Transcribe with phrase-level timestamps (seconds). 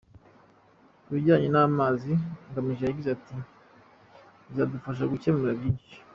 [1.03, 2.13] Ku bijyanye n’amazi,
[2.49, 3.35] Ngamije yagize ati
[4.47, 5.95] “bizadufasha gukemura byinshi.